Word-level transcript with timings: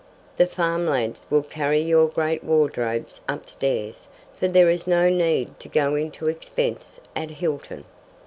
The 0.35 0.47
farm 0.47 0.87
lads 0.87 1.27
will 1.29 1.43
carry 1.43 1.79
your 1.79 2.07
great 2.07 2.43
wardrobes 2.43 3.21
upstairs, 3.29 4.07
for 4.35 4.47
there 4.47 4.67
is 4.67 4.87
no 4.87 5.09
need 5.09 5.59
to 5.59 5.69
go 5.69 5.93
into 5.93 6.27
expense 6.27 6.99
at 7.15 7.29
Hilton." 7.29 7.83